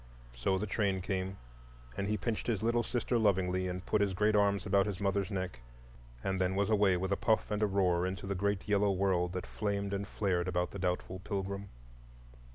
[0.35, 1.37] So the train came,
[1.95, 5.29] and he pinched his little sister lovingly, and put his great arms about his mother's
[5.29, 5.59] neck,
[6.23, 9.33] and then was away with a puff and a roar into the great yellow world
[9.33, 11.69] that flamed and flared about the doubtful pilgrim.